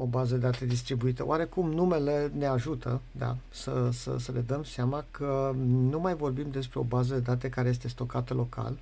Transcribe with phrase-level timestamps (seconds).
[0.00, 1.26] O bază de date distribuită.
[1.26, 5.54] Oarecum numele ne ajută da, să, să, să le dăm seama că
[5.90, 8.78] nu mai vorbim despre o bază de date care este stocată local,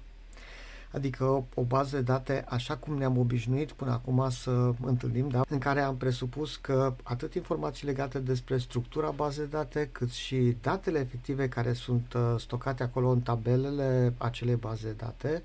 [0.92, 5.44] adică o, o bază de date așa cum ne-am obișnuit până acum să întâlnim, da,
[5.48, 10.56] în care am presupus că atât informații legate despre structura bazei de date, cât și
[10.62, 15.42] datele efective care sunt uh, stocate acolo în tabelele acelei baze de date,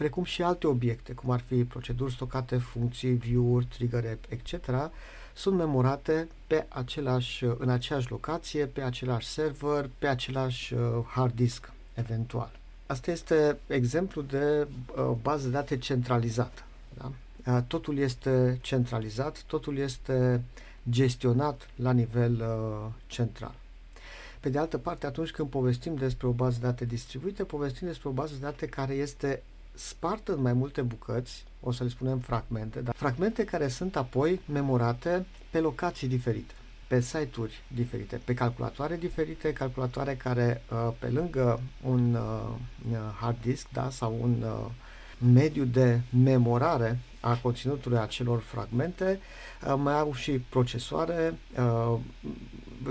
[0.00, 4.54] precum și alte obiecte, cum ar fi proceduri stocate, funcții, view-uri, trigger etc.,
[5.34, 11.72] sunt memorate pe același, în aceeași locație, pe același server, pe același uh, hard disk,
[11.94, 12.50] eventual.
[12.86, 16.62] Asta este exemplu de uh, bază de date centralizată.
[16.98, 17.12] Da?
[17.52, 20.42] Uh, totul este centralizat, totul este
[20.90, 23.54] gestionat la nivel uh, central.
[24.40, 28.08] Pe de altă parte, atunci când povestim despre o bază de date distribuită, povestim despre
[28.08, 29.42] o bază de date care este
[29.74, 34.40] spartă în mai multe bucăți, o să le spunem fragmente, dar fragmente care sunt apoi
[34.52, 36.54] memorate pe locații diferite,
[36.86, 43.68] pe site-uri diferite, pe calculatoare diferite, calculatoare care uh, pe lângă un uh, hard disk
[43.72, 44.70] da, sau un uh,
[45.32, 49.20] mediu de memorare a conținutului acelor fragmente,
[49.76, 51.38] mai au și procesoare,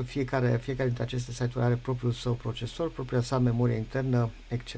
[0.06, 4.76] fiecare, fiecare dintre aceste site-uri are propriul său procesor, propria sa memorie internă, etc.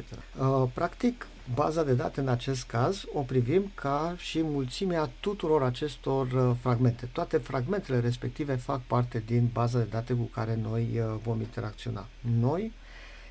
[0.74, 6.56] Practic, baza de date în acest caz o privim ca și mulțimea tuturor acestor uh,
[6.62, 7.10] fragmente.
[7.12, 12.08] Toate fragmentele respective fac parte din baza de date cu care noi uh, vom interacționa.
[12.40, 12.72] Noi,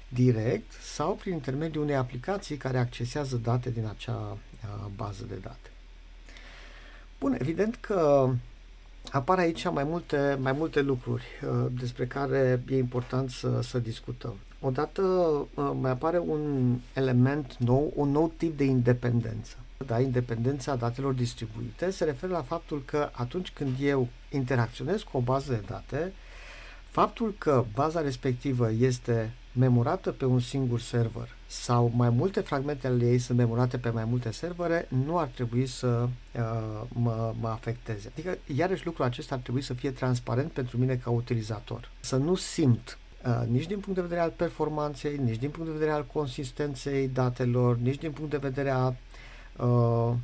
[0.09, 5.71] direct sau prin intermediul unei aplicații care accesează date din acea uh, bază de date.
[7.19, 8.31] Bun, evident că
[9.11, 11.25] apar aici mai multe, mai multe lucruri
[11.71, 18.11] despre care e important să, să discutăm odată uh, mai apare un element nou, un
[18.11, 19.57] nou tip de independență.
[19.87, 25.21] Da, independența datelor distribuite se referă la faptul că atunci când eu interacționez cu o
[25.21, 26.13] bază de date,
[26.91, 33.07] faptul că baza respectivă este memorată pe un singur server sau mai multe fragmente ale
[33.07, 38.11] ei sunt memorate pe mai multe servere, nu ar trebui să uh, mă, mă afecteze.
[38.13, 41.91] Adică, iarăși, lucrul acesta ar trebui să fie transparent pentru mine ca utilizator.
[42.01, 43.10] Să nu simt Uh,
[43.49, 47.77] nici din punct de vedere al performanței, nici din punct de vedere al consistenței datelor,
[47.77, 48.93] nici din punct de vedere a
[49.65, 50.15] uh,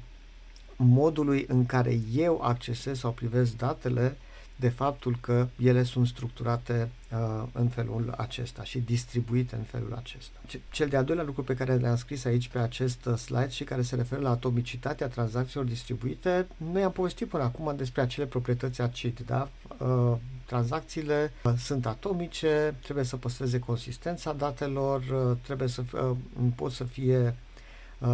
[0.76, 4.16] modului în care eu accesez sau privesc datele,
[4.56, 10.38] de faptul că ele sunt structurate uh, în felul acesta și distribuite în felul acesta.
[10.70, 13.82] Cel de-al doilea lucru pe care le-am scris aici pe acest uh, slide și care
[13.82, 19.20] se referă la atomicitatea tranzacțiilor distribuite, noi am povestit până acum despre acele proprietăți acid,
[19.26, 19.48] da?
[19.78, 26.16] Uh, tranzacțiile uh, sunt atomice, trebuie să păstreze consistența datelor, uh, trebuie să uh,
[26.54, 27.34] pot să fie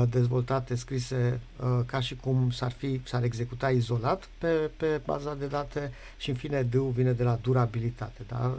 [0.08, 1.40] dezvoltate, scrise
[1.86, 6.36] ca și cum s-ar fi, s-ar executa izolat pe, pe baza de date și în
[6.36, 8.22] fine D vine de la durabilitate.
[8.28, 8.56] Da?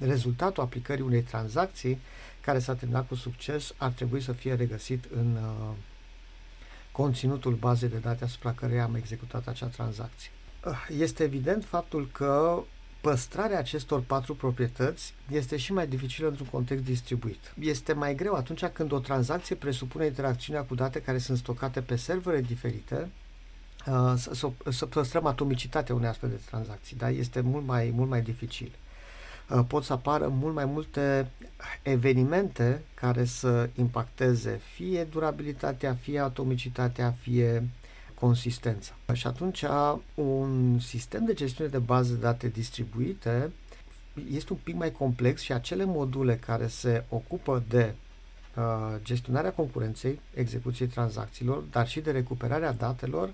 [0.00, 2.00] Rezultatul aplicării unei tranzacții
[2.40, 5.38] care s-a terminat cu succes ar trebui să fie regăsit în
[6.92, 10.30] conținutul bazei de date asupra căreia am executat acea tranzacție.
[10.98, 12.62] Este evident faptul că
[13.10, 17.54] păstrarea acestor patru proprietăți este și mai dificilă într-un context distribuit.
[17.60, 21.96] Este mai greu atunci când o tranzacție presupune interacțiunea cu date care sunt stocate pe
[21.96, 23.10] servere diferite,
[23.86, 28.22] uh, să, să păstrăm atomicitatea unei astfel de tranzacții, dar este mult mai, mult mai
[28.22, 28.70] dificil.
[29.50, 31.30] Uh, pot să apară mult mai multe
[31.82, 37.68] evenimente care să impacteze fie durabilitatea, fie atomicitatea, fie
[38.20, 38.94] consistența.
[39.12, 39.64] Și atunci
[40.14, 43.52] un sistem de gestiune de baze de date distribuite
[44.30, 47.94] este un pic mai complex și acele module care se ocupă de
[48.56, 48.62] uh,
[49.02, 53.30] gestionarea concurenței, execuției tranzacțiilor, dar și de recuperarea datelor,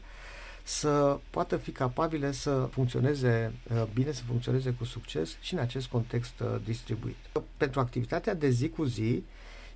[0.62, 5.87] să poată fi capabile să funcționeze uh, bine, să funcționeze cu succes și în acest
[5.87, 7.17] context uh, distribuit.
[7.56, 9.25] Pentru activitatea de zi cu zi,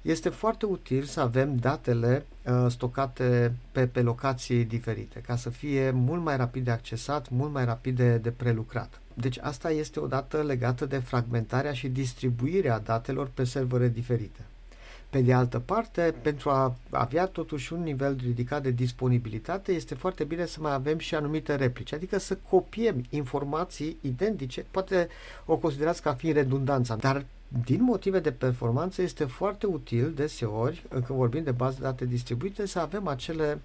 [0.06, 5.90] este foarte util să avem datele uh, stocate pe, pe locații diferite, ca să fie
[5.90, 9.00] mult mai rapid de accesat, mult mai rapid de, de prelucrat.
[9.14, 14.40] Deci asta este o dată legată de fragmentarea și distribuirea datelor pe servere diferite.
[15.10, 20.24] Pe de altă parte, pentru a avea totuși un nivel ridicat de disponibilitate, este foarte
[20.24, 25.08] bine să mai avem și anumite replici, adică să copiem informații identice, poate
[25.44, 31.04] o considerați ca fiind redundanța, dar din motive de performanță este foarte util deseori, când
[31.04, 33.58] vorbim de baze de date distribuite, să avem acele, uh,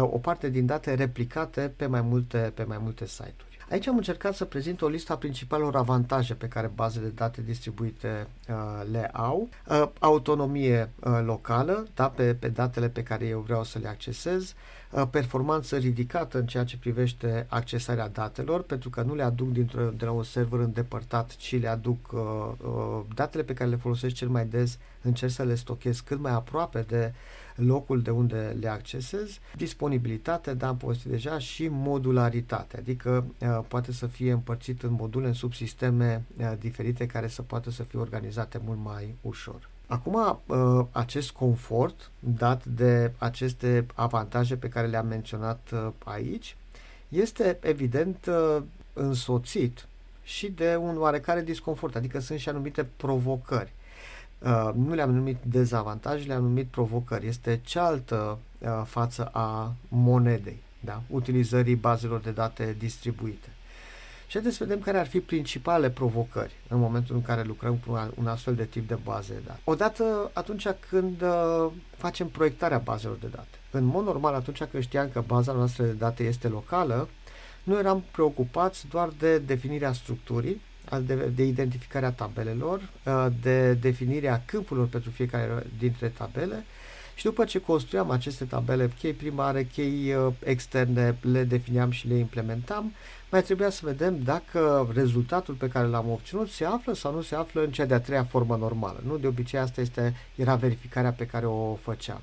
[0.00, 3.54] o parte din date replicate pe mai multe, pe mai multe site-uri.
[3.70, 7.42] Aici am încercat să prezint o listă a principalelor avantaje pe care bazele de date
[7.42, 8.54] distribuite uh,
[8.90, 9.48] le au.
[9.68, 14.54] Uh, autonomie uh, locală, da, pe, pe datele pe care eu vreau să le accesez,
[14.90, 19.90] uh, performanță ridicată în ceea ce privește accesarea datelor, pentru că nu le aduc dintr-o,
[19.90, 22.20] de la un server îndepărtat, ci le aduc uh,
[22.66, 26.32] uh, datele pe care le folosesc cel mai des, încerc să le stochez cât mai
[26.32, 27.12] aproape de
[27.54, 33.92] locul de unde le accesez, disponibilitate, da, am povestit deja, și modularitate, adică uh, poate
[33.92, 38.60] să fie împărțit în module, în subsisteme uh, diferite care să poată să fie organizate
[38.64, 39.68] mult mai ușor.
[39.86, 46.56] Acum, uh, acest confort dat de aceste avantaje pe care le-am menționat uh, aici
[47.08, 48.62] este evident uh,
[48.92, 49.86] însoțit
[50.22, 53.72] și de un oarecare disconfort, adică sunt și anumite provocări.
[54.44, 57.26] Uh, nu le-am numit dezavantaje, le-am numit provocări.
[57.26, 61.02] Este cealaltă uh, față a monedei, da?
[61.08, 63.48] utilizării bazelor de date distribuite.
[64.26, 68.10] Și haideți să vedem care ar fi principale provocări în momentul în care lucrăm cu
[68.14, 69.60] un astfel de tip de baze de date.
[69.64, 73.58] Odată atunci când uh, facem proiectarea bazelor de date.
[73.70, 77.08] În mod normal, atunci când știam că baza noastră de date este locală,
[77.62, 80.60] nu eram preocupați doar de definirea structurii,
[81.00, 86.64] de, de identificarea tabelelor, uh, de definirea câmpurilor pentru fiecare dintre tabele
[87.14, 92.14] și după ce construiam aceste tabele, chei primare, chei uh, externe, le defineam și le
[92.14, 92.92] implementam,
[93.30, 97.34] mai trebuia să vedem dacă rezultatul pe care l-am obținut se află sau nu se
[97.34, 99.00] află în cea de-a treia formă normală.
[99.06, 99.16] Nu?
[99.16, 102.20] De obicei asta este, era verificarea pe care o făceam.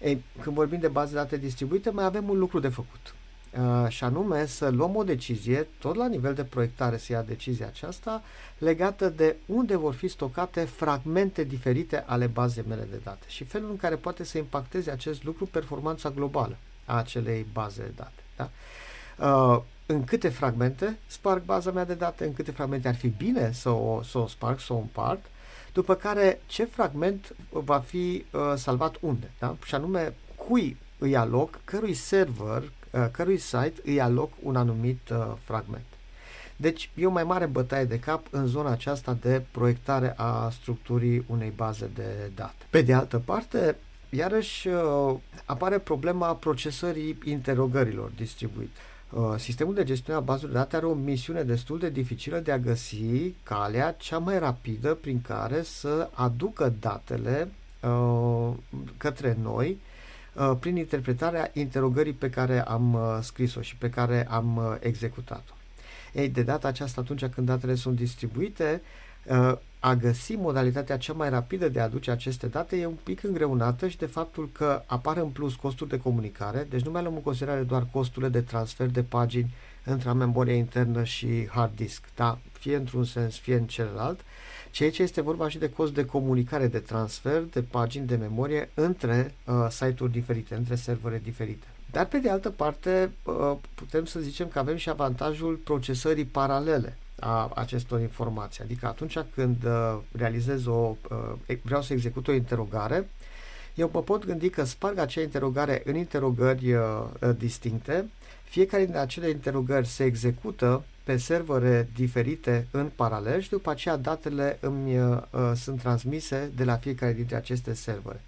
[0.00, 3.14] Ei, când vorbim de baze de date distribuite, mai avem un lucru de făcut.
[3.56, 7.66] Uh, și anume să luăm o decizie, tot la nivel de proiectare să ia decizia
[7.66, 8.22] aceasta,
[8.58, 13.70] legată de unde vor fi stocate fragmente diferite ale bazei mele de date și felul
[13.70, 18.22] în care poate să impacteze acest lucru performanța globală a acelei baze de date.
[18.36, 18.50] Da?
[19.26, 23.52] Uh, în câte fragmente sparg baza mea de date, în câte fragmente ar fi bine
[23.52, 25.24] să o, să o sparg, să o împart,
[25.72, 29.56] după care ce fragment va fi uh, salvat unde, da?
[29.64, 32.77] și anume cui îi aloc, cărui server, Uh,
[33.10, 35.84] cărui site îi aloc un anumit uh, fragment.
[36.56, 41.24] Deci e o mai mare bătaie de cap în zona aceasta de proiectare a structurii
[41.26, 42.64] unei baze de date.
[42.70, 43.76] Pe de altă parte,
[44.10, 45.14] iarăși uh,
[45.44, 48.78] apare problema procesării interogărilor distribuite.
[49.36, 52.58] Sistemul de gestiune a bazelor de date are o misiune destul de dificilă de a
[52.58, 57.48] găsi calea cea mai rapidă prin care să aducă datele
[58.96, 59.87] către noi Uh,
[60.60, 65.52] prin interpretarea interogării pe care am uh, scris-o și pe care am uh, executat-o.
[66.12, 68.82] Ei, de data aceasta, atunci când datele sunt distribuite,
[69.80, 73.88] a găsi modalitatea cea mai rapidă de a aduce aceste date e un pic îngreunată
[73.88, 77.22] și de faptul că apar în plus costuri de comunicare, deci nu mai luăm în
[77.22, 79.54] considerare doar costurile de transfer de pagini
[79.84, 82.38] între memoria internă și hard disk, da?
[82.52, 84.20] fie într-un sens, fie în celălalt,
[84.70, 88.70] ceea ce este vorba și de cost de comunicare, de transfer de pagini de memorie
[88.74, 91.66] între uh, site-uri diferite, între servere diferite.
[91.90, 96.96] Dar pe de altă parte uh, putem să zicem că avem și avantajul procesării paralele
[97.20, 98.64] a acestor informații.
[98.64, 100.96] Adică atunci când uh, realizez o,
[101.48, 103.08] uh, vreau să execut o interogare,
[103.74, 106.80] eu mă pot gândi că sparg acea interogare în interogări uh,
[107.20, 108.10] uh distincte,
[108.44, 114.58] fiecare dintre acele interogări se execută pe servere diferite în paralel și după aceea datele
[114.60, 118.20] îmi uh, uh, sunt transmise de la fiecare dintre aceste servere.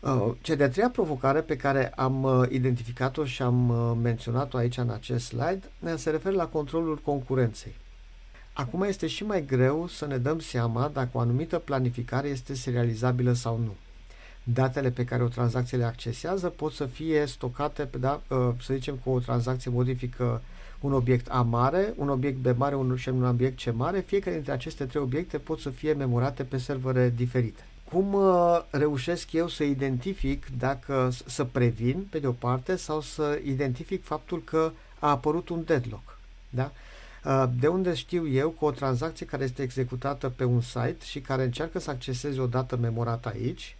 [0.00, 4.76] Uh, cea de-a treia provocare pe care am uh, identificat-o și am uh, menționat-o aici
[4.76, 7.74] în acest slide uh, se referă la controlul concurenței.
[8.52, 13.32] Acum este și mai greu să ne dăm seama dacă o anumită planificare este serializabilă
[13.32, 13.74] sau nu.
[14.42, 19.00] Datele pe care o tranzacție le accesează pot să fie stocate, da, uh, să zicem
[19.02, 20.42] că o tranzacție modifică
[20.84, 24.34] un obiect A mare, un obiect B mare un, și un obiect C mare, fiecare
[24.34, 27.66] dintre aceste trei obiecte pot să fie memorate pe servere diferite.
[27.90, 33.38] Cum uh, reușesc eu să identific dacă să previn, pe de o parte, sau să
[33.44, 36.18] identific faptul că a apărut un deadlock?
[36.50, 36.70] Da?
[37.24, 41.20] Uh, de unde știu eu că o tranzacție care este executată pe un site și
[41.20, 43.76] care încearcă să acceseze o dată memorată aici,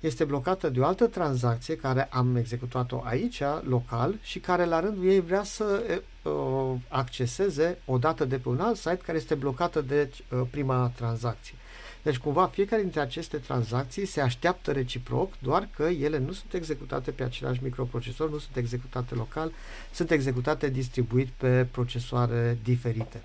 [0.00, 5.04] este blocată de o altă tranzacție care am executat-o aici, local, și care la rândul
[5.04, 5.82] ei vrea să
[6.24, 10.92] uh, acceseze o dată de pe un alt site care este blocată de uh, prima
[10.96, 11.54] tranzacție.
[12.04, 17.10] Deci cumva fiecare dintre aceste tranzacții se așteaptă reciproc, doar că ele nu sunt executate
[17.10, 19.52] pe același microprocesor, nu sunt executate local,
[19.92, 23.22] sunt executate distribuit pe procesoare diferite.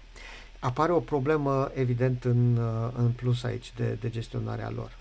[0.59, 4.98] apare o problemă evident în, uh, în plus aici de, de gestionarea lor.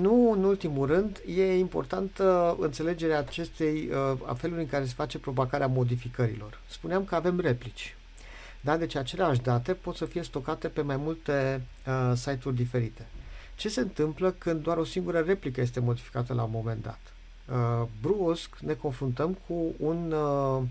[0.00, 5.18] Nu în ultimul rând, e importantă înțelegerea acestei, uh, a felului în care se face
[5.18, 6.60] propagarea modificărilor.
[6.68, 7.96] Spuneam că avem replici.
[8.60, 8.76] Da?
[8.76, 13.06] Deci aceleași date pot să fie stocate pe mai multe uh, site-uri diferite.
[13.54, 17.00] Ce se întâmplă când doar o singură replică este modificată la un moment dat?
[17.52, 20.62] Uh, brusc ne confruntăm cu un uh,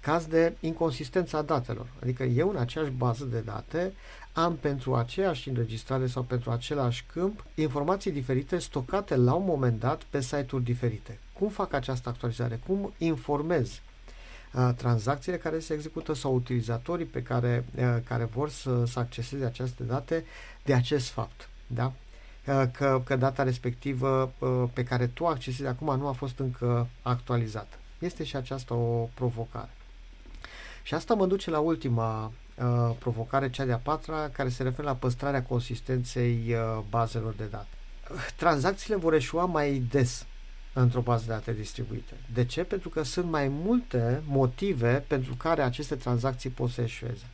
[0.00, 1.86] caz de inconsistență a datelor.
[2.02, 3.92] Adică eu în aceeași bază de date
[4.32, 10.02] am pentru aceeași înregistrare sau pentru același câmp informații diferite stocate la un moment dat
[10.02, 11.18] pe site-uri diferite.
[11.32, 12.60] Cum fac această actualizare?
[12.66, 13.80] Cum informez
[14.52, 19.44] uh, tranzacțiile care se execută sau utilizatorii pe care, uh, care vor să, să acceseze
[19.44, 20.24] aceste date
[20.62, 21.48] de acest fapt?
[21.66, 21.92] Da?
[22.46, 26.88] Uh, că, că data respectivă uh, pe care tu accesezi acum nu a fost încă
[27.02, 27.76] actualizată.
[27.98, 29.70] Este și aceasta o provocare.
[30.82, 34.94] Și asta mă duce la ultima uh, provocare, cea de-a patra, care se referă la
[34.94, 37.66] păstrarea consistenței uh, bazelor de date.
[38.36, 40.26] Tranzacțiile vor eșua mai des
[40.72, 42.12] într-o bază de date distribuite.
[42.34, 42.64] De ce?
[42.64, 47.24] Pentru că sunt mai multe motive pentru care aceste tranzacții pot să eșueze.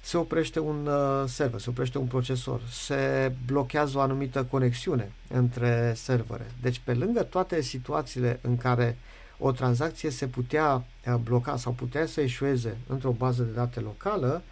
[0.00, 5.92] Se oprește un uh, server, se oprește un procesor, se blochează o anumită conexiune între
[5.96, 6.46] servere.
[6.60, 8.96] Deci, pe lângă toate situațiile în care
[9.38, 14.42] o tranzacție se putea uh, bloca sau putea să eșueze într-o bază de date locală,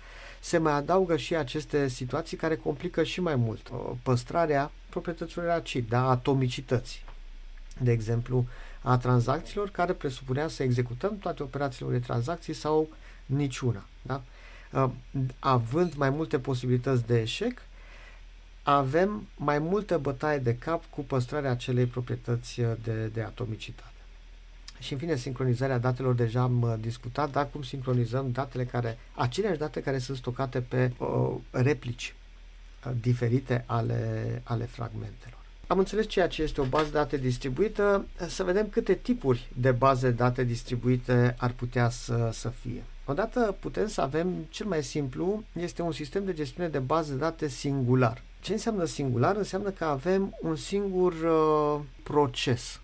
[0.41, 3.71] se mai adaugă și aceste situații care complică și mai mult
[4.03, 7.05] păstrarea proprietăților acid, da, atomicității.
[7.81, 8.47] De exemplu,
[8.83, 12.89] a tranzacțiilor care presupunea să executăm toate operațiile de tranzacții sau
[13.27, 13.85] niciuna.
[14.03, 14.23] Da?
[14.73, 14.91] Uh,
[15.39, 17.63] având mai multe posibilități de eșec,
[18.63, 23.96] avem mai multă bătaie de cap cu păstrarea acelei proprietăți uh, de, de atomicitate.
[24.79, 29.59] Și în fine, sincronizarea datelor, deja am uh, discutat, dar cum sincronizăm datele care, aceleași
[29.59, 32.15] date care sunt stocate pe uh, replici
[32.87, 35.39] uh, diferite ale, ale fragmentelor.
[35.67, 39.71] Am înțeles ceea ce este o bază de date distribuită, să vedem câte tipuri de
[39.71, 42.83] baze de date distribuite ar putea să, să fie.
[43.05, 47.19] Odată putem să avem, cel mai simplu, este un sistem de gestiune de baze de
[47.19, 48.23] date singular.
[48.41, 49.37] Ce înseamnă singular?
[49.37, 52.81] Înseamnă că avem un singur uh, proces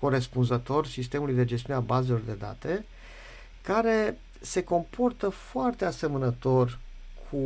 [0.00, 2.84] corespunzător sistemului de gestiune a bazelor de date,
[3.62, 6.78] care se comportă foarte asemănător
[7.30, 7.36] cu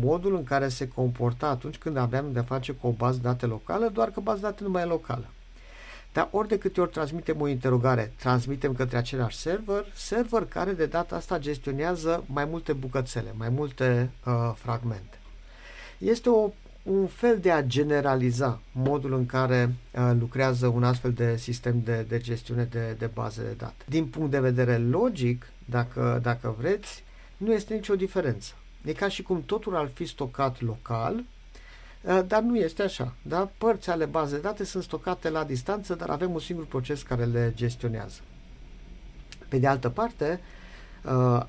[0.00, 3.46] modul în care se comporta atunci când aveam de-a face cu o bază de date
[3.46, 5.26] locală, doar că bază de date nu mai e locală.
[6.12, 10.86] Dar ori de câte ori transmitem o interogare, transmitem către același server, server care de
[10.86, 15.18] data asta gestionează mai multe bucățele, mai multe uh, fragmente.
[15.98, 16.50] Este o
[16.86, 22.04] un fel de a generaliza modul în care uh, lucrează un astfel de sistem de,
[22.08, 23.84] de gestiune de, de baze de date.
[23.86, 27.04] Din punct de vedere logic, dacă, dacă vreți,
[27.36, 28.52] nu este nicio diferență.
[28.84, 31.14] E ca și cum totul ar fi stocat local,
[32.00, 33.14] uh, dar nu este așa.
[33.22, 33.50] Da?
[33.58, 37.24] Părți ale bazei de date sunt stocate la distanță, dar avem un singur proces care
[37.24, 38.20] le gestionează.
[39.48, 40.55] Pe de altă parte, uh, Uh,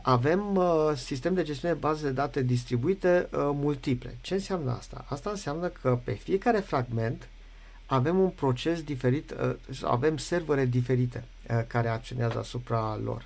[0.01, 4.17] avem uh, sistem de gestiune de baze de date distribuite uh, multiple.
[4.21, 5.05] Ce înseamnă asta?
[5.09, 7.27] Asta înseamnă că pe fiecare fragment
[7.85, 13.25] avem un proces diferit, uh, avem servere diferite uh, care acționează asupra lor.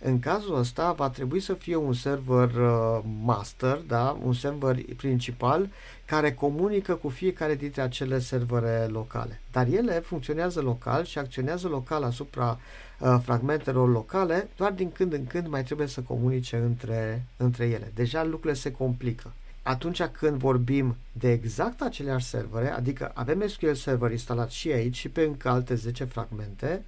[0.00, 4.18] În cazul ăsta va trebui să fie un server uh, master, da?
[4.22, 5.68] un server principal
[6.04, 9.40] care comunică cu fiecare dintre acele servere locale.
[9.52, 12.58] Dar ele funcționează local și acționează local asupra uh,
[12.98, 17.92] fragmentelor locale, doar din când în când mai trebuie să comunice între, între ele.
[17.94, 19.32] Deja lucrurile se complică.
[19.62, 25.08] Atunci când vorbim de exact aceleași servere, adică avem SQL Server instalat și aici și
[25.08, 26.84] pe încă alte 10 fragmente,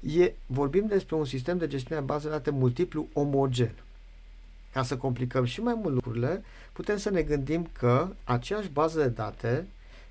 [0.00, 3.74] e, vorbim despre un sistem de gestiune a bazelor date multiplu omogen.
[4.72, 9.08] Ca să complicăm și mai mult lucrurile, putem să ne gândim că aceeași bază de
[9.08, 9.66] date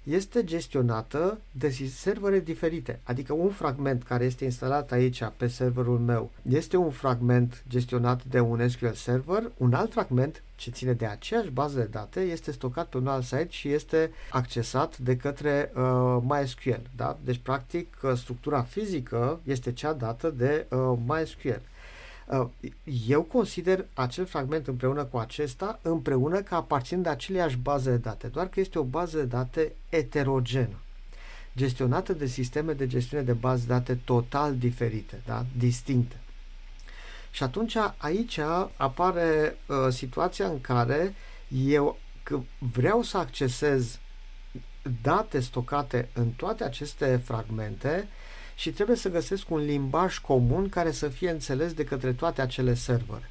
[0.10, 3.00] este gestionată de servere diferite.
[3.04, 8.40] Adică un fragment care este instalat aici pe serverul meu este un fragment gestionat de
[8.40, 12.88] un SQL Server, un alt fragment ce ține de aceeași bază de date este stocat
[12.88, 16.82] pe un alt site și este accesat de către uh, MySQL.
[16.96, 17.18] Da?
[17.24, 21.62] Deci, practic, uh, structura fizică este cea dată de uh, MySQL.
[22.27, 22.48] Uh,
[23.07, 28.27] eu consider acel fragment împreună cu acesta împreună ca aparțin de aceleași baze de date,
[28.27, 30.79] doar că este o bază de date eterogenă,
[31.55, 35.46] gestionată de sisteme de gestiune de baze de date total diferite, da?
[35.57, 36.19] distincte.
[37.31, 38.39] Și atunci aici
[38.77, 41.13] apare uh, situația în care
[41.50, 42.39] eu că
[42.72, 44.00] vreau să accesez
[45.01, 48.07] date stocate în toate aceste fragmente
[48.58, 52.74] și trebuie să găsesc un limbaj comun care să fie înțeles de către toate acele
[52.74, 53.30] servere.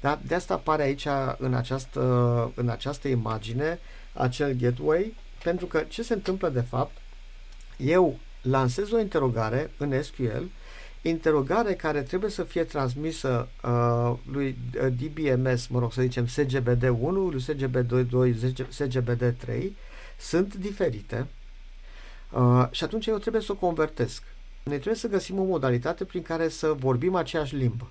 [0.00, 0.20] Da?
[0.26, 1.06] De asta apare aici
[1.38, 2.00] în această,
[2.54, 3.78] în această imagine
[4.12, 6.96] acel gateway, pentru că ce se întâmplă de fapt,
[7.76, 10.42] eu lansez o interogare în SQL,
[11.02, 17.10] interogare care trebuie să fie transmisă uh, lui uh, DBMS, mă rog să zicem SGBD1,
[17.10, 18.34] lui SGBD2,
[18.82, 19.62] SGBD3,
[20.18, 21.26] sunt diferite
[22.30, 24.22] uh, și atunci eu trebuie să o convertesc.
[24.64, 27.90] Ne trebuie să găsim o modalitate prin care să vorbim aceeași limbă.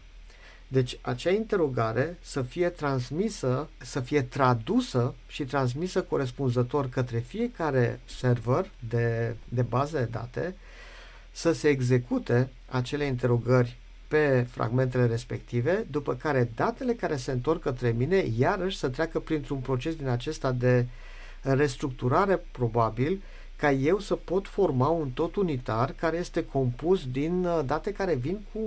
[0.67, 8.69] Deci acea interogare să fie transmisă, să fie tradusă și transmisă corespunzător către fiecare server
[8.89, 10.55] de, de bază de date,
[11.31, 13.77] să se execute acele interogări
[14.07, 19.59] pe fragmentele respective, după care datele care se întorc către mine iarăși să treacă printr-un
[19.59, 20.85] proces din acesta de
[21.41, 23.21] restructurare probabil
[23.63, 28.15] ca eu să pot forma un tot unitar care este compus din uh, date care
[28.15, 28.59] vin cu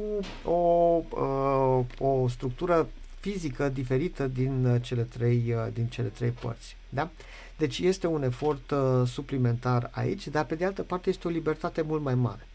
[0.51, 2.89] o, uh, o structură
[3.21, 6.77] fizică diferită din uh, cele trei, din cele trei părți.
[6.89, 7.11] Da?
[7.57, 8.73] Deci este un efort
[9.07, 12.47] suplimentar aici, dar pe de altă parte este o libertate mult mai mare.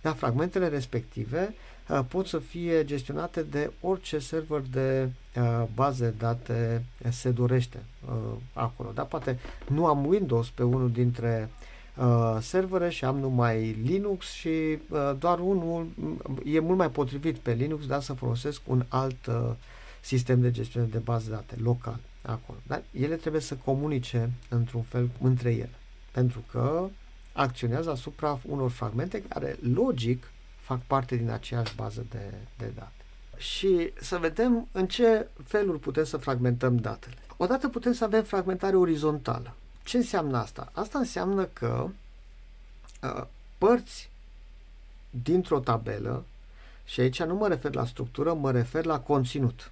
[0.00, 1.54] Da, fragmentele respective
[1.88, 7.78] uh, pot să fie gestionate de orice server de uh, baze de date se dorește
[8.08, 8.90] uh, acolo.
[8.94, 11.70] Da, poate nu am Windows pe unul dintre uh,
[12.40, 15.86] servere și am numai Linux și uh, doar unul
[16.44, 19.50] e mult mai potrivit pe Linux, dar să folosesc un alt uh,
[20.00, 22.58] sistem de gestiune de bază de date local acolo.
[22.66, 25.74] Dar ele trebuie să comunice într-un fel între ele.
[26.12, 26.88] Pentru că
[27.32, 30.30] acționează asupra unor fragmente care, logic,
[30.60, 32.92] fac parte din aceeași bază de, de date.
[33.36, 37.14] Și să vedem în ce feluri putem să fragmentăm datele.
[37.36, 39.54] Odată putem să avem fragmentare orizontală.
[39.84, 40.70] Ce înseamnă asta?
[40.72, 41.88] Asta înseamnă că
[43.02, 43.24] uh,
[43.58, 44.10] părți
[45.10, 46.24] dintr-o tabelă,
[46.84, 49.70] și aici nu mă refer la structură, mă refer la conținut.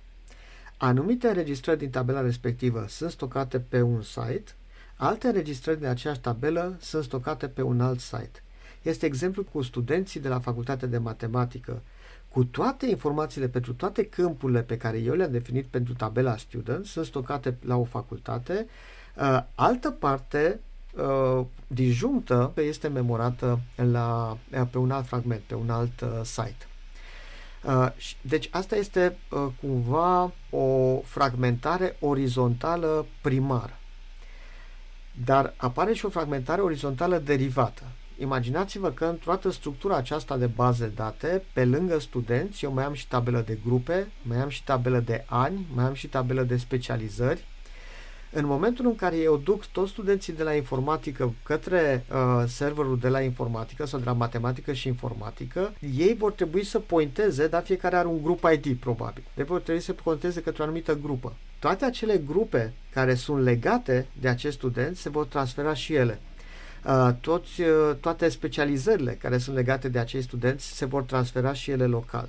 [0.77, 4.55] Anumite înregistrări din tabela respectivă sunt stocate pe un site,
[4.97, 8.43] alte înregistrări din aceeași tabelă sunt stocate pe un alt site.
[8.83, 11.83] Este exemplu cu studenții de la Facultatea de Matematică.
[12.29, 17.07] Cu toate informațiile pentru toate câmpurile pe care eu le-am definit pentru tabela Student sunt
[17.07, 19.00] stocate la o facultate, Uh,
[19.55, 20.61] altă parte
[20.95, 26.67] uh, disjunctă este memorată la, uh, pe un alt fragment, pe un alt uh, site.
[27.65, 27.89] Uh,
[28.21, 33.79] deci asta este uh, cumva o fragmentare orizontală primară.
[35.25, 37.83] Dar apare și o fragmentare orizontală derivată.
[38.19, 42.85] Imaginați-vă că în toată structura aceasta de baze de date, pe lângă studenți, eu mai
[42.85, 46.43] am și tabelă de grupe, mai am și tabelă de ani, mai am și tabelă
[46.43, 47.45] de specializări,
[48.33, 53.09] în momentul în care eu duc toți studenții de la informatică către uh, serverul de
[53.09, 57.97] la informatică sau de la matematică și informatică, ei vor trebui să pointeze, dar fiecare
[57.97, 59.23] are un grup ID probabil.
[59.35, 61.37] Deci vor trebui să pointeze către o anumită grupă.
[61.59, 66.21] Toate acele grupe care sunt legate de acești studenți se vor transfera și ele.
[66.85, 71.71] Uh, toți, uh, toate specializările care sunt legate de acei studenți se vor transfera și
[71.71, 72.29] ele local.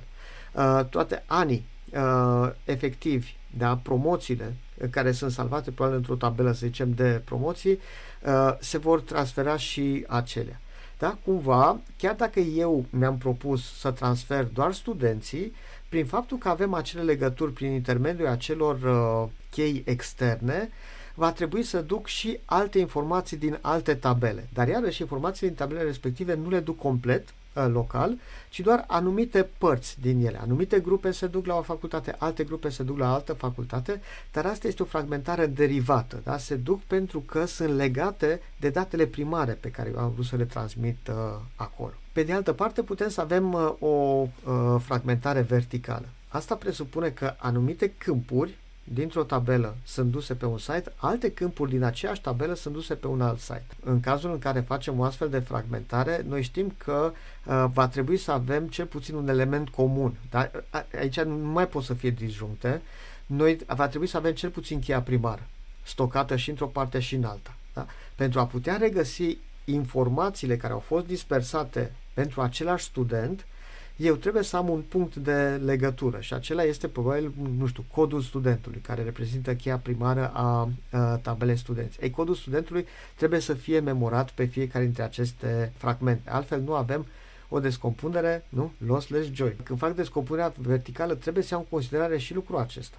[0.52, 4.54] Uh, toate anii uh, efectivi, da, promoțiile
[4.90, 7.78] care sunt salvate probabil într-o tabelă, să zicem, de promoții,
[8.26, 10.60] uh, se vor transfera și acelea.
[10.98, 11.18] Da?
[11.24, 15.54] Cumva, chiar dacă eu mi-am propus să transfer doar studenții,
[15.88, 20.68] prin faptul că avem acele legături prin intermediul acelor uh, chei externe,
[21.14, 24.48] va trebui să duc și alte informații din alte tabele.
[24.52, 29.48] Dar iarăși informațiile din tabelele respective nu le duc complet, Uh, local, ci doar anumite
[29.58, 30.40] părți din ele.
[30.40, 34.00] Anumite grupe se duc la o facultate, alte grupe se duc la altă facultate,
[34.32, 36.20] dar asta este o fragmentare derivată.
[36.24, 36.38] Da?
[36.38, 40.36] Se duc pentru că sunt legate de datele primare pe care eu am vrut să
[40.36, 41.14] le transmit uh,
[41.56, 41.92] acolo.
[42.12, 46.06] Pe de altă parte, putem să avem uh, o uh, fragmentare verticală.
[46.28, 51.82] Asta presupune că anumite câmpuri dintr-o tabelă sunt duse pe un site, alte câmpuri din
[51.82, 53.66] aceeași tabelă sunt duse pe un alt site.
[53.84, 57.12] În cazul în care facem o astfel de fragmentare, noi știm că
[57.44, 60.14] uh, va trebui să avem cel puțin un element comun.
[60.30, 60.64] Dar
[60.98, 62.82] aici nu mai pot să fie disjuncte.
[63.26, 65.46] Noi va trebui să avem cel puțin cheia primară,
[65.82, 67.56] stocată și într-o parte și în alta.
[67.74, 67.86] Da?
[68.14, 73.46] Pentru a putea regăsi informațiile care au fost dispersate pentru același student,
[73.96, 78.20] eu trebuie să am un punct de legătură și acela este probabil, nu știu, codul
[78.20, 81.98] studentului, care reprezintă cheia primară a, a tabelei studenți.
[82.02, 86.30] Ei, codul studentului trebuie să fie memorat pe fiecare dintre aceste fragmente.
[86.30, 87.06] Altfel nu avem
[87.48, 88.72] o descompunere, nu?
[88.86, 89.56] Lossless join.
[89.62, 92.96] Când fac descompunerea verticală, trebuie să iau în considerare și lucrul acesta.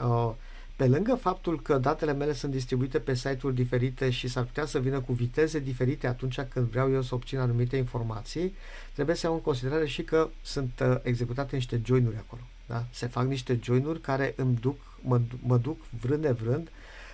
[0.00, 0.30] Uh,
[0.76, 4.78] pe lângă faptul că datele mele sunt distribuite pe site-uri diferite și s-ar putea să
[4.78, 8.54] vină cu viteze diferite atunci când vreau eu să obțin anumite informații,
[8.92, 12.42] trebuie să iau în considerare și că sunt uh, executate niște join-uri acolo.
[12.66, 12.84] Da?
[12.90, 16.70] Se fac niște join-uri care îmi duc, mă, mă duc vrând de vrând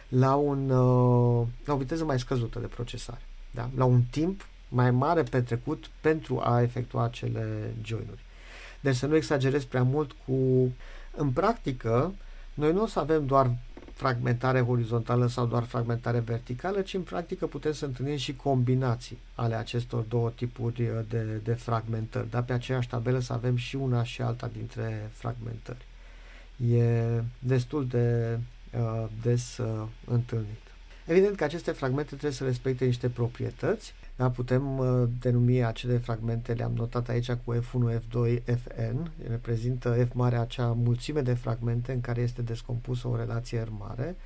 [0.08, 3.22] la, un, uh, la o viteză mai scăzută de procesare.
[3.50, 3.70] Da?
[3.76, 8.20] La un timp mai mare petrecut pentru a efectua acele join-uri.
[8.80, 10.68] Deci să nu exagerez prea mult cu...
[11.16, 12.14] În practică,
[12.54, 13.50] noi nu o să avem doar
[14.00, 19.54] fragmentare horizontală sau doar fragmentare verticală, ci în practică putem să întâlnim și combinații ale
[19.54, 22.30] acestor două tipuri uh, de, de fragmentări.
[22.30, 25.86] Dar pe aceeași tabelă să avem și una și alta dintre fragmentări.
[26.74, 28.38] E destul de
[28.72, 30.60] uh, des uh, întâlnit.
[31.06, 36.52] Evident că aceste fragmente trebuie să respecte niște proprietăți da, putem uh, denumi acele fragmente,
[36.52, 42.00] le-am notat aici cu F1, F2, Fn, reprezintă F mare acea mulțime de fragmente în
[42.00, 44.16] care este descompusă o relație R mare.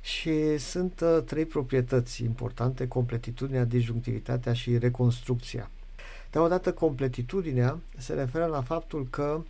[0.00, 5.70] Și sunt uh, trei proprietăți importante, completitudinea, disjunctivitatea și reconstrucția.
[6.30, 9.40] Dar odată completitudinea se referă la faptul că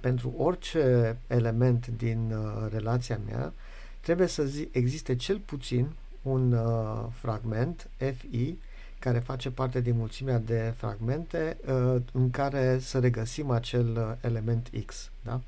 [0.00, 3.52] pentru orice element din uh, relația mea
[4.00, 5.88] trebuie să zi, existe cel puțin
[6.22, 8.58] un uh, fragment fi
[9.04, 14.70] care face parte din mulțimea de fragmente uh, în care să regăsim acel uh, element
[14.86, 15.10] X.
[15.22, 15.40] Da?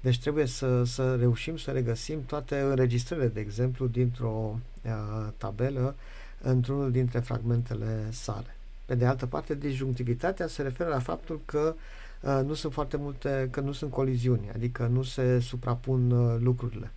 [0.00, 5.94] Deci trebuie să, să reușim să regăsim toate înregistrările, de exemplu, dintr-o uh, tabelă
[6.42, 8.56] într-unul dintre fragmentele sale.
[8.84, 11.74] Pe de altă parte, disjunctivitatea se referă la faptul că
[12.20, 16.90] uh, nu sunt foarte multe, că nu sunt coliziuni, adică nu se suprapun uh, lucrurile.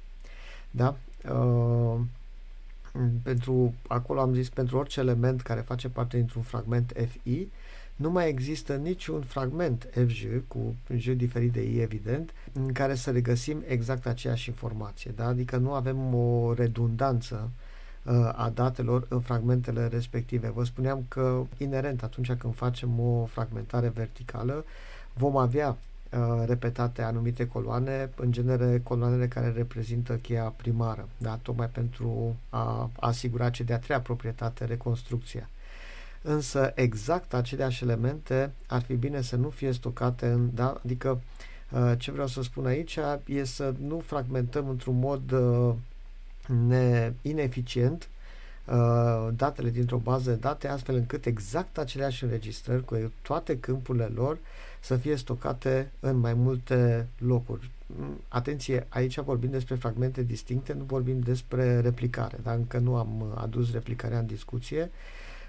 [0.72, 0.96] Da?
[1.30, 2.00] Uh,
[3.24, 7.48] pentru, acolo am zis, pentru orice element care face parte dintr-un fragment FI,
[7.96, 13.12] nu mai există niciun fragment FJ, cu J diferit de I, evident, în care să
[13.12, 15.12] regăsim exact aceeași informație.
[15.16, 15.26] Da?
[15.26, 17.50] Adică nu avem o redundanță
[18.04, 20.50] uh, a datelor în fragmentele respective.
[20.50, 24.66] Vă spuneam că, inerent, atunci când facem o fragmentare verticală,
[25.14, 25.95] vom avea Uh,
[26.46, 31.40] repetate anumite coloane, în genere coloanele care reprezintă cheia primară, da?
[31.42, 35.50] tocmai pentru a asigura cea de-a treia proprietate, reconstrucția.
[36.22, 40.82] Însă exact aceleași elemente ar fi bine să nu fie stocate în, da?
[40.84, 41.22] adică
[41.72, 45.74] uh, ce vreau să spun aici e să nu fragmentăm într-un mod uh,
[46.68, 48.10] ne, ineficient
[49.32, 54.38] datele dintr-o bază de date astfel încât exact aceleași înregistrări cu toate câmpurile lor
[54.86, 57.72] să fie stocate în mai multe locuri.
[58.28, 63.72] Atenție, aici vorbim despre fragmente distincte, nu vorbim despre replicare, dar încă nu am adus
[63.72, 64.92] replicarea în discuție,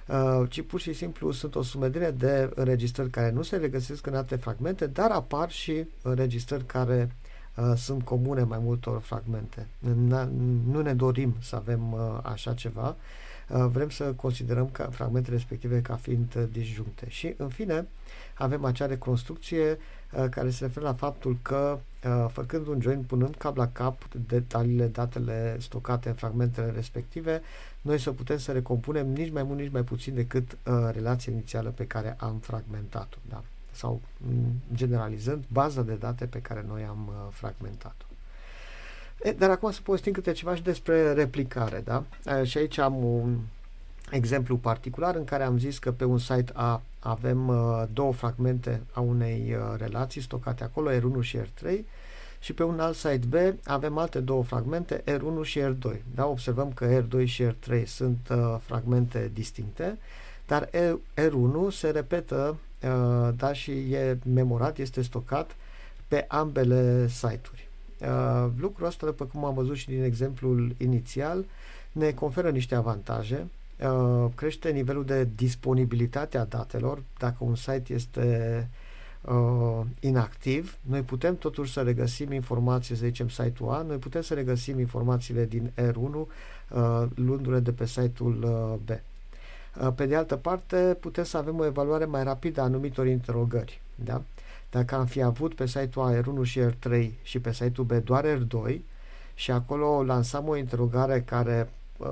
[0.07, 4.15] uh, ci pur și simplu sunt o sumedire de înregistrări care nu se regăsesc în
[4.15, 7.17] alte fragmente, dar apar și înregistrări care
[7.57, 9.67] uh, sunt comune mai multor fragmente.
[10.67, 12.97] Nu ne dorim să avem uh, așa ceva,
[13.47, 17.09] vrem să considerăm ca fragmentele respective ca fiind disjuncte.
[17.09, 17.87] Și, în fine,
[18.35, 23.35] avem acea reconstrucție uh, care se referă la faptul că uh, făcând un join, punând
[23.35, 27.43] cap la cap detaliile, datele stocate în fragmentele respective,
[27.81, 31.69] noi să putem să recompunem nici mai mult, nici mai puțin decât uh, relația inițială
[31.69, 33.19] pe care am fragmentat-o.
[33.29, 33.43] Da?
[33.71, 34.01] Sau,
[34.75, 38.16] generalizând, baza de date pe care noi am uh, fragmentat-o.
[39.23, 42.05] E, dar acum să povestim câte ceva și despre replicare, da?
[42.39, 43.39] E, și aici am un
[44.11, 48.83] exemplu particular în care am zis că pe un site A avem uh, două fragmente
[48.93, 51.79] a unei uh, relații stocate acolo, R1 și R3,
[52.41, 55.97] și pe un alt site B avem alte două fragmente, R1 și R2.
[56.15, 56.27] Da?
[56.27, 59.99] Observăm că R2 și R3 sunt uh, fragmente distincte,
[60.47, 60.69] dar
[61.15, 65.57] R1 se repetă uh, da, și e memorat, este stocat
[66.09, 67.66] pe ambele site-uri.
[68.01, 71.45] Uh, lucrul ăsta, după cum am văzut și din exemplul inițial,
[71.93, 73.47] ne conferă niște avantaje
[73.83, 77.03] Uh, crește nivelul de disponibilitate a datelor.
[77.19, 78.69] Dacă un site este
[79.21, 84.35] uh, inactiv, noi putem totuși să regăsim informații, să zicem site-ul A, noi putem să
[84.35, 86.27] regăsim informațiile din R1 uh,
[87.15, 88.91] luându-le de pe site-ul uh, B.
[89.81, 93.81] Uh, pe de altă parte, putem să avem o evaluare mai rapidă a anumitor interogări.
[93.95, 94.23] Da?
[94.71, 98.25] Dacă am fi avut pe site-ul A R1 și R3 și pe site-ul B doar
[98.25, 98.79] R2
[99.35, 102.07] și acolo lansam o interogare care uh,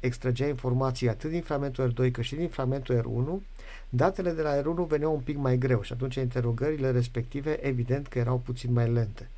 [0.00, 3.46] extragea informații atât din fragmentul R2 cât și din fragmentul R1,
[3.88, 8.18] datele de la R1 veneau un pic mai greu și atunci interogările respective evident că
[8.18, 9.28] erau puțin mai lente.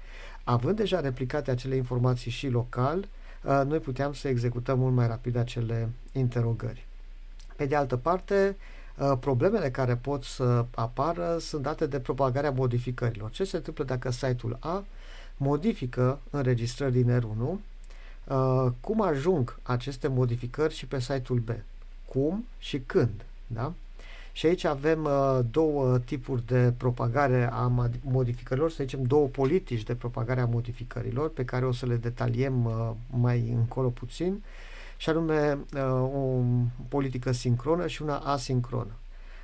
[0.44, 2.98] Având deja replicate acele informații și local,
[3.42, 6.86] uh, noi puteam să executăm mult mai rapid acele interogări.
[7.56, 8.82] Pe de altă parte, uh,
[9.20, 13.30] problemele care pot să apară sunt date de propagarea modificărilor.
[13.30, 14.84] Ce se întâmplă dacă site-ul A
[15.36, 17.58] modifică înregistrări din R1
[18.24, 21.50] uh, cum ajung aceste modificări și pe site-ul B.
[22.08, 23.24] Cum și când.
[23.46, 23.72] Da?
[24.32, 29.94] Și aici avem uh, două tipuri de propagare a modificărilor, să zicem două politici de
[29.94, 34.42] propagare a modificărilor, pe care o să le detaliem uh, mai încolo puțin,
[35.04, 35.82] și anume uh,
[36.14, 36.42] o
[36.88, 38.90] politică sincronă și una asincronă.